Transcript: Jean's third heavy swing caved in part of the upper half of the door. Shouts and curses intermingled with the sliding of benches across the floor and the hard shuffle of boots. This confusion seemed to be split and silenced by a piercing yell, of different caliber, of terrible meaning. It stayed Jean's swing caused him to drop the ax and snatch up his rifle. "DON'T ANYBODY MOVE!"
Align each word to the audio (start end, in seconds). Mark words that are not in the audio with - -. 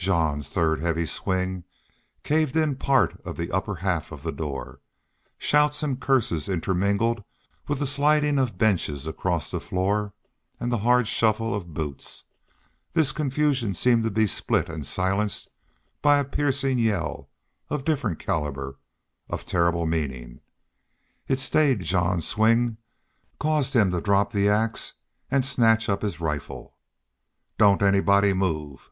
Jean's 0.00 0.48
third 0.48 0.80
heavy 0.80 1.04
swing 1.04 1.62
caved 2.24 2.56
in 2.56 2.74
part 2.74 3.20
of 3.22 3.36
the 3.36 3.52
upper 3.52 3.76
half 3.76 4.10
of 4.10 4.22
the 4.22 4.32
door. 4.32 4.80
Shouts 5.36 5.82
and 5.82 6.00
curses 6.00 6.48
intermingled 6.48 7.22
with 7.68 7.80
the 7.80 7.86
sliding 7.86 8.38
of 8.38 8.56
benches 8.56 9.06
across 9.06 9.50
the 9.50 9.60
floor 9.60 10.14
and 10.58 10.72
the 10.72 10.78
hard 10.78 11.06
shuffle 11.06 11.54
of 11.54 11.74
boots. 11.74 12.24
This 12.94 13.12
confusion 13.12 13.74
seemed 13.74 14.02
to 14.04 14.10
be 14.10 14.26
split 14.26 14.70
and 14.70 14.86
silenced 14.86 15.50
by 16.00 16.16
a 16.18 16.24
piercing 16.24 16.78
yell, 16.78 17.28
of 17.68 17.84
different 17.84 18.18
caliber, 18.18 18.78
of 19.28 19.44
terrible 19.44 19.84
meaning. 19.86 20.40
It 21.28 21.40
stayed 21.40 21.82
Jean's 21.82 22.26
swing 22.26 22.78
caused 23.38 23.74
him 23.74 23.90
to 23.90 24.00
drop 24.00 24.32
the 24.32 24.48
ax 24.48 24.94
and 25.30 25.44
snatch 25.44 25.90
up 25.90 26.00
his 26.00 26.20
rifle. 26.20 26.74
"DON'T 27.58 27.82
ANYBODY 27.82 28.32
MOVE!" 28.32 28.86